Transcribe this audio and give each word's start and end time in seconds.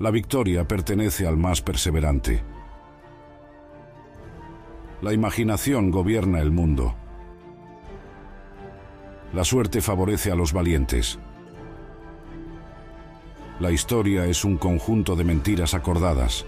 La 0.00 0.10
victoria 0.10 0.66
pertenece 0.66 1.26
al 1.26 1.36
más 1.36 1.60
perseverante. 1.60 2.42
La 5.02 5.12
imaginación 5.12 5.90
gobierna 5.90 6.40
el 6.40 6.50
mundo. 6.50 6.94
La 9.34 9.44
suerte 9.44 9.82
favorece 9.82 10.32
a 10.32 10.34
los 10.34 10.54
valientes. 10.54 11.18
La 13.58 13.70
historia 13.72 14.24
es 14.24 14.42
un 14.42 14.56
conjunto 14.56 15.16
de 15.16 15.24
mentiras 15.24 15.74
acordadas. 15.74 16.46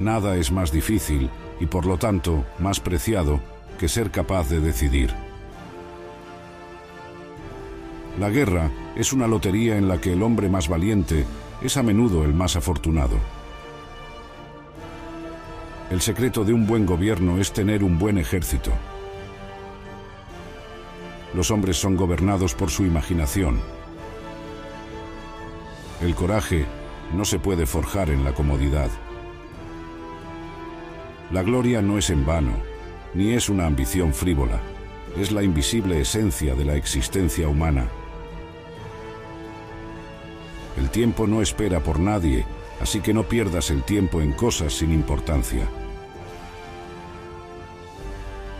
Nada 0.00 0.34
es 0.34 0.50
más 0.50 0.72
difícil 0.72 1.30
y 1.60 1.66
por 1.66 1.86
lo 1.86 1.98
tanto 1.98 2.44
más 2.58 2.80
preciado 2.80 3.40
que 3.78 3.86
ser 3.86 4.10
capaz 4.10 4.48
de 4.48 4.58
decidir. 4.58 5.14
La 8.18 8.30
guerra 8.30 8.70
es 8.94 9.12
una 9.12 9.26
lotería 9.26 9.76
en 9.76 9.88
la 9.88 10.00
que 10.00 10.14
el 10.14 10.22
hombre 10.22 10.48
más 10.48 10.68
valiente 10.68 11.26
es 11.60 11.76
a 11.76 11.82
menudo 11.82 12.24
el 12.24 12.32
más 12.32 12.56
afortunado. 12.56 13.18
El 15.90 16.00
secreto 16.00 16.42
de 16.42 16.54
un 16.54 16.66
buen 16.66 16.86
gobierno 16.86 17.38
es 17.38 17.52
tener 17.52 17.84
un 17.84 17.98
buen 17.98 18.16
ejército. 18.16 18.72
Los 21.34 21.50
hombres 21.50 21.76
son 21.76 21.94
gobernados 21.96 22.54
por 22.54 22.70
su 22.70 22.84
imaginación. 22.84 23.60
El 26.00 26.14
coraje 26.14 26.64
no 27.14 27.26
se 27.26 27.38
puede 27.38 27.66
forjar 27.66 28.08
en 28.08 28.24
la 28.24 28.32
comodidad. 28.32 28.88
La 31.32 31.42
gloria 31.42 31.82
no 31.82 31.98
es 31.98 32.08
en 32.08 32.24
vano, 32.24 32.52
ni 33.12 33.34
es 33.34 33.50
una 33.50 33.66
ambición 33.66 34.14
frívola, 34.14 34.60
es 35.18 35.32
la 35.32 35.42
invisible 35.42 36.00
esencia 36.00 36.54
de 36.54 36.64
la 36.64 36.76
existencia 36.76 37.48
humana. 37.48 37.86
El 40.76 40.90
tiempo 40.90 41.26
no 41.26 41.40
espera 41.40 41.80
por 41.80 41.98
nadie, 41.98 42.44
así 42.80 43.00
que 43.00 43.14
no 43.14 43.24
pierdas 43.24 43.70
el 43.70 43.82
tiempo 43.82 44.20
en 44.20 44.32
cosas 44.32 44.74
sin 44.74 44.92
importancia. 44.92 45.66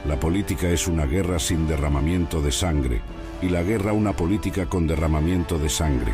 La 0.06 0.18
política 0.18 0.68
es 0.68 0.86
una 0.86 1.04
guerra 1.04 1.38
sin 1.38 1.66
derramamiento 1.66 2.40
de 2.40 2.52
sangre 2.52 3.00
y 3.42 3.48
la 3.48 3.62
guerra 3.62 3.92
una 3.92 4.12
política 4.12 4.66
con 4.66 4.86
derramamiento 4.86 5.58
de 5.58 5.68
sangre. 5.68 6.12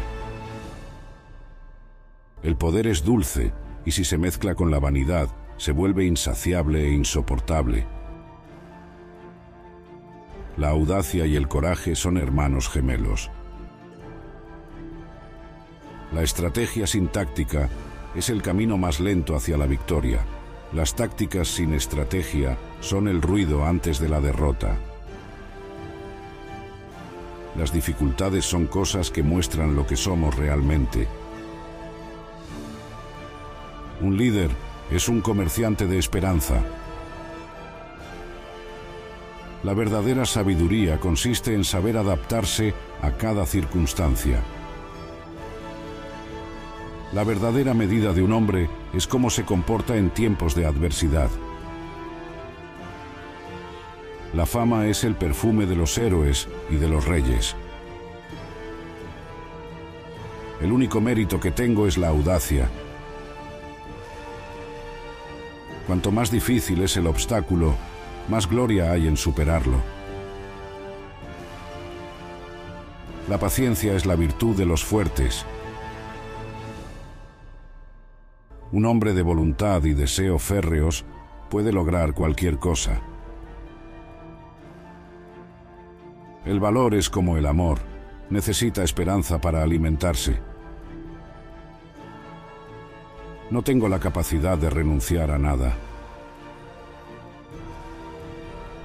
El 2.43 2.57
poder 2.57 2.87
es 2.87 3.05
dulce 3.05 3.53
y 3.85 3.93
si 3.93 4.05
se 4.05 4.19
mezcla 4.19 4.55
con 4.55 4.71
la 4.71 4.81
vanidad, 4.81 5.29
se 5.57 5.73
vuelve 5.73 6.05
insaciable 6.05 6.87
e 6.87 6.93
insoportable. 6.93 7.87
La 10.57 10.71
audacia 10.71 11.27
y 11.27 11.37
el 11.37 11.49
coraje 11.49 11.95
son 11.95 12.17
hermanos 12.17 12.69
gemelos. 12.69 13.31
La 16.13 16.23
estrategia 16.23 16.87
sin 16.87 17.09
táctica 17.09 17.71
es 18.15 18.29
el 18.29 18.43
camino 18.43 18.77
más 18.77 19.01
lento 19.01 19.35
hacia 19.35 19.57
la 19.57 19.67
victoria. 19.67 20.25
Las 20.75 20.95
tácticas 20.95 21.49
sin 21.49 21.73
estrategia 21.73 22.59
son 22.81 23.09
el 23.09 23.23
ruido 23.23 23.65
antes 23.65 23.99
de 23.99 24.11
la 24.11 24.21
derrota. 24.21 24.77
Las 27.57 27.73
dificultades 27.73 28.45
son 28.45 28.67
cosas 28.67 29.11
que 29.11 29.23
muestran 29.23 29.75
lo 29.75 29.87
que 29.87 29.97
somos 29.97 30.37
realmente. 30.37 31.09
Un 34.03 34.19
líder 34.19 34.51
es 34.91 35.09
un 35.09 35.23
comerciante 35.23 35.87
de 35.87 35.99
esperanza. 35.99 36.63
La 39.63 39.73
verdadera 39.73 40.27
sabiduría 40.27 40.99
consiste 40.99 41.55
en 41.55 41.65
saber 41.65 41.97
adaptarse 41.97 42.75
a 43.01 43.13
cada 43.13 43.47
circunstancia. 43.47 44.43
La 47.13 47.25
verdadera 47.25 47.75
medida 47.75 48.13
de 48.13 48.23
un 48.23 48.33
hombre 48.33 48.69
es 48.95 49.07
cómo 49.07 49.31
se 49.31 49.45
comporta 49.45 49.97
en 49.97 50.11
tiempos 50.11 50.55
de 50.55 50.67
adversidad. 50.67 51.31
La 54.35 54.47
fama 54.47 54.87
es 54.87 55.05
el 55.05 55.15
perfume 55.15 55.67
de 55.67 55.77
los 55.77 55.99
héroes 55.99 56.49
y 56.71 56.77
de 56.77 56.89
los 56.89 57.07
reyes. 57.07 57.55
El 60.63 60.73
único 60.73 61.01
mérito 61.01 61.39
que 61.39 61.51
tengo 61.51 61.87
es 61.87 61.99
la 61.99 62.09
audacia, 62.09 62.71
Cuanto 65.87 66.13
más 66.13 66.31
difícil 66.31 66.83
es 66.83 66.97
el 66.97 67.07
obstáculo, 67.07 67.75
más 68.29 68.49
gloria 68.49 68.93
hay 68.93 69.09
en 69.09 69.17
superarlo. 69.17 69.79
La 73.29 73.39
paciencia 73.39 73.95
es 73.95 74.07
la 74.07 74.15
virtud 74.15 74.57
de 74.57 74.65
los 74.65 74.85
fuertes. 74.85 75.45
Un 78.73 78.87
hombre 78.87 79.13
de 79.13 79.21
voluntad 79.21 79.85
y 79.85 79.93
deseo 79.93 80.39
férreos 80.39 81.05
puede 81.51 81.73
lograr 81.75 82.15
cualquier 82.15 82.59
cosa. 82.59 83.03
El 86.47 86.59
valor 86.59 86.95
es 86.95 87.11
como 87.11 87.37
el 87.37 87.45
amor, 87.45 87.81
necesita 88.31 88.83
esperanza 88.83 89.43
para 89.43 89.63
alimentarse. 89.63 90.41
No 93.51 93.61
tengo 93.61 93.91
la 93.91 94.01
capacidad 94.01 94.57
de 94.57 94.71
renunciar 94.71 95.31
a 95.31 95.39
nada. 95.39 95.75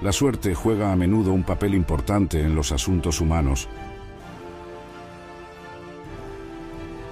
La 0.02 0.12
suerte 0.12 0.54
juega 0.54 0.92
a 0.92 0.98
menudo 0.98 1.32
un 1.32 1.44
papel 1.44 1.74
importante 1.74 2.42
en 2.42 2.56
los 2.56 2.74
asuntos 2.74 3.22
humanos. 3.22 3.70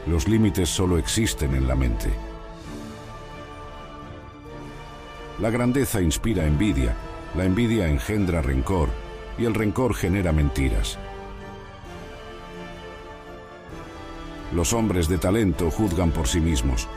Los 0.07 0.28
límites 0.28 0.68
solo 0.68 0.97
existen 0.97 1.56
en 1.56 1.69
la 1.69 1.75
mente. 1.75 2.25
La 5.40 5.50
grandeza 5.50 6.01
inspira 6.01 6.46
envidia, 6.46 6.96
la 7.35 7.44
envidia 7.44 7.90
engendra 7.90 8.41
rencor 8.41 8.88
y 9.38 9.44
el 9.44 9.53
rencor 9.53 9.94
genera 9.94 10.31
mentiras. 10.31 10.97
Los 14.53 14.72
hombres 14.72 15.09
de 15.09 15.18
talento 15.18 15.69
juzgan 15.69 16.12
por 16.12 16.28
sí 16.28 16.40
mismos, 16.40 16.88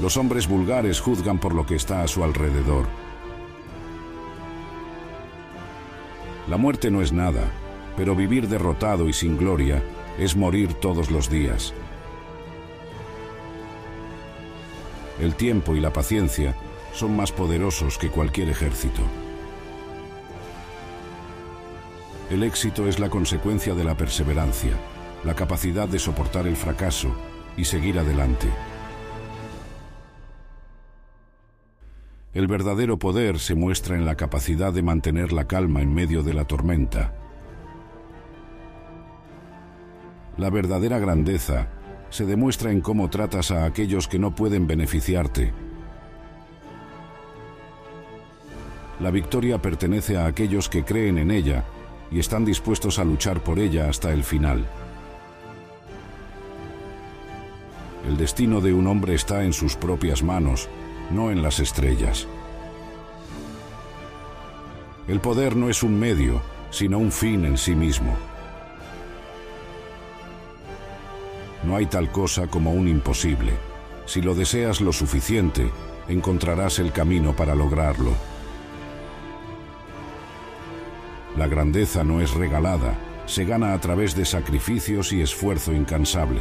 los 0.00 0.16
hombres 0.16 0.48
vulgares 0.48 1.00
juzgan 1.00 1.38
por 1.38 1.54
lo 1.54 1.66
que 1.66 1.76
está 1.76 2.02
a 2.02 2.08
su 2.08 2.24
alrededor. 2.24 2.86
La 6.48 6.56
muerte 6.56 6.90
no 6.90 7.00
es 7.00 7.12
nada, 7.12 7.44
pero 7.96 8.16
vivir 8.16 8.48
derrotado 8.48 9.08
y 9.08 9.12
sin 9.12 9.38
gloria 9.38 9.80
es 10.18 10.34
morir 10.34 10.74
todos 10.74 11.12
los 11.12 11.30
días. 11.30 11.72
El 15.20 15.36
tiempo 15.36 15.76
y 15.76 15.80
la 15.80 15.92
paciencia 15.92 16.56
son 16.94 17.16
más 17.16 17.32
poderosos 17.32 17.98
que 17.98 18.08
cualquier 18.08 18.48
ejército. 18.48 19.02
El 22.30 22.42
éxito 22.42 22.88
es 22.88 22.98
la 22.98 23.10
consecuencia 23.10 23.74
de 23.74 23.84
la 23.84 23.96
perseverancia, 23.96 24.72
la 25.24 25.34
capacidad 25.34 25.88
de 25.88 25.98
soportar 25.98 26.46
el 26.46 26.56
fracaso 26.56 27.14
y 27.56 27.64
seguir 27.64 27.98
adelante. 27.98 28.48
El 32.32 32.46
verdadero 32.48 32.98
poder 32.98 33.38
se 33.38 33.54
muestra 33.54 33.96
en 33.96 34.04
la 34.04 34.16
capacidad 34.16 34.72
de 34.72 34.82
mantener 34.82 35.32
la 35.32 35.46
calma 35.46 35.82
en 35.82 35.94
medio 35.94 36.22
de 36.22 36.34
la 36.34 36.44
tormenta. 36.44 37.14
La 40.36 40.50
verdadera 40.50 40.98
grandeza 40.98 41.68
se 42.10 42.24
demuestra 42.24 42.72
en 42.72 42.80
cómo 42.80 43.10
tratas 43.10 43.50
a 43.50 43.64
aquellos 43.64 44.08
que 44.08 44.18
no 44.18 44.34
pueden 44.34 44.66
beneficiarte. 44.66 45.52
La 49.00 49.10
victoria 49.10 49.58
pertenece 49.58 50.16
a 50.16 50.26
aquellos 50.26 50.68
que 50.68 50.84
creen 50.84 51.18
en 51.18 51.30
ella 51.30 51.64
y 52.10 52.20
están 52.20 52.44
dispuestos 52.44 52.98
a 52.98 53.04
luchar 53.04 53.40
por 53.40 53.58
ella 53.58 53.88
hasta 53.88 54.12
el 54.12 54.24
final. 54.24 54.64
El 58.08 58.16
destino 58.16 58.60
de 58.60 58.72
un 58.72 58.86
hombre 58.86 59.14
está 59.14 59.44
en 59.44 59.52
sus 59.52 59.76
propias 59.76 60.22
manos 60.22 60.68
no 61.10 61.30
en 61.30 61.42
las 61.42 61.60
estrellas. 61.60 62.26
El 65.06 65.20
poder 65.20 65.54
no 65.54 65.68
es 65.68 65.82
un 65.82 65.98
medio, 65.98 66.40
sino 66.70 66.98
un 66.98 67.12
fin 67.12 67.44
en 67.44 67.58
sí 67.58 67.74
mismo. 67.74 68.16
No 71.62 71.76
hay 71.76 71.86
tal 71.86 72.10
cosa 72.10 72.46
como 72.46 72.72
un 72.72 72.88
imposible. 72.88 73.52
Si 74.06 74.20
lo 74.22 74.34
deseas 74.34 74.80
lo 74.80 74.92
suficiente, 74.92 75.70
encontrarás 76.08 76.78
el 76.78 76.92
camino 76.92 77.34
para 77.34 77.54
lograrlo. 77.54 78.12
La 81.36 81.48
grandeza 81.48 82.04
no 82.04 82.20
es 82.20 82.32
regalada, 82.32 82.96
se 83.26 83.44
gana 83.44 83.72
a 83.72 83.80
través 83.80 84.14
de 84.14 84.24
sacrificios 84.24 85.12
y 85.12 85.20
esfuerzo 85.20 85.72
incansable. 85.72 86.40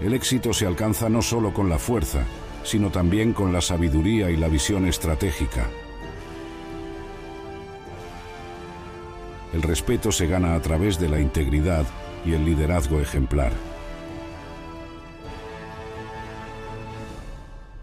El 0.00 0.14
éxito 0.14 0.52
se 0.52 0.66
alcanza 0.66 1.08
no 1.08 1.22
solo 1.22 1.52
con 1.52 1.68
la 1.68 1.78
fuerza, 1.78 2.24
sino 2.62 2.90
también 2.90 3.32
con 3.32 3.52
la 3.52 3.60
sabiduría 3.60 4.30
y 4.30 4.36
la 4.36 4.48
visión 4.48 4.86
estratégica. 4.86 5.68
El 9.52 9.62
respeto 9.62 10.12
se 10.12 10.26
gana 10.26 10.54
a 10.54 10.60
través 10.60 11.00
de 11.00 11.08
la 11.08 11.18
integridad 11.18 11.86
y 12.24 12.34
el 12.34 12.44
liderazgo 12.44 13.00
ejemplar. 13.00 13.52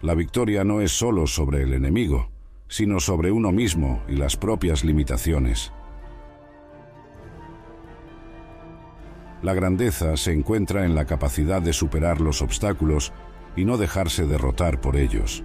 La 0.01 0.13
victoria 0.15 0.63
no 0.63 0.81
es 0.81 0.91
solo 0.91 1.27
sobre 1.27 1.63
el 1.63 1.73
enemigo, 1.73 2.32
sino 2.73 2.99
sobre 2.99 3.31
uno 3.31 3.51
mismo 3.51 4.01
y 4.07 4.15
las 4.15 4.35
propias 4.35 4.83
limitaciones. 4.83 5.71
La 9.43 9.53
grandeza 9.53 10.17
se 10.17 10.33
encuentra 10.33 10.83
en 10.83 10.95
la 10.95 11.05
capacidad 11.05 11.61
de 11.61 11.71
superar 11.71 12.19
los 12.19 12.41
obstáculos 12.41 13.13
y 13.55 13.63
no 13.63 13.77
dejarse 13.77 14.25
derrotar 14.25 14.81
por 14.81 14.95
ellos. 14.95 15.43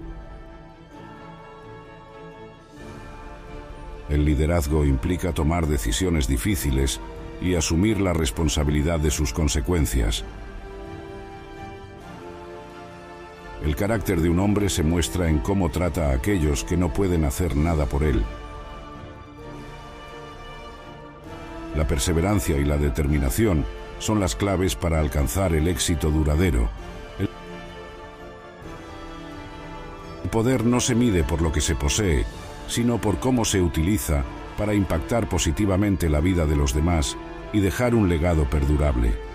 El 4.09 4.25
liderazgo 4.25 4.87
implica 4.87 5.35
tomar 5.35 5.67
decisiones 5.67 6.29
difíciles 6.29 6.99
y 7.43 7.57
asumir 7.57 8.01
la 8.01 8.15
responsabilidad 8.15 9.01
de 9.01 9.11
sus 9.11 9.35
consecuencias. 9.35 10.25
El 13.69 13.77
carácter 13.77 14.23
de 14.23 14.31
un 14.31 14.39
hombre 14.39 14.71
se 14.71 14.83
muestra 14.83 15.29
en 15.29 15.41
cómo 15.41 15.69
trata 15.69 16.09
a 16.09 16.15
aquellos 16.15 16.65
que 16.65 16.79
no 16.79 16.91
pueden 16.91 17.27
hacer 17.27 17.55
nada 17.55 17.85
por 17.85 18.03
él. 18.03 18.25
La 21.77 21.87
perseverancia 21.87 22.57
y 22.57 22.65
la 22.65 22.79
determinación 22.79 23.67
son 23.99 24.21
las 24.21 24.37
claves 24.37 24.75
para 24.75 25.01
alcanzar 25.01 25.53
el 25.53 25.69
éxito 25.69 26.11
duradero. 26.11 26.71
El 27.19 27.29
poder 30.31 30.65
no 30.65 30.81
se 30.81 30.95
mide 30.95 31.23
por 31.23 31.43
lo 31.43 31.53
que 31.53 31.61
se 31.61 31.75
posee, 31.75 32.25
sino 32.69 32.99
por 32.99 33.19
cómo 33.19 33.45
se 33.45 33.61
utiliza 33.61 34.25
para 34.57 34.73
impactar 34.73 35.29
positivamente 35.29 36.09
la 36.09 36.21
vida 36.21 36.47
de 36.47 36.57
los 36.57 36.73
demás 36.73 37.19
y 37.53 37.61
dejar 37.61 37.95
un 37.95 38.09
legado 38.09 38.49
perdurable. 38.49 39.28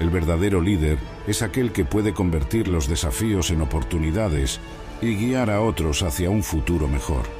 El 0.00 0.10
verdadero 0.10 0.60
líder 0.60 0.98
es 1.26 1.42
aquel 1.42 1.72
que 1.72 1.84
puede 1.84 2.14
convertir 2.14 2.68
los 2.68 2.88
desafíos 2.88 3.50
en 3.50 3.62
oportunidades 3.62 4.60
y 5.00 5.14
guiar 5.14 5.50
a 5.50 5.60
otros 5.60 6.02
hacia 6.02 6.30
un 6.30 6.42
futuro 6.42 6.88
mejor. 6.88 7.37